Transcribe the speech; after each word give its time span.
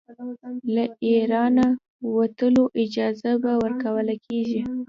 له 0.75 0.83
اېرانه 1.07 1.65
وتلو 2.15 2.63
اجازه 2.83 3.31
به 3.43 3.51
ورکوله 3.63 4.13
کیږي. 4.25 4.61